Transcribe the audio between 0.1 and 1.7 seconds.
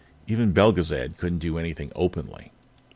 Even Belgezad couldn't do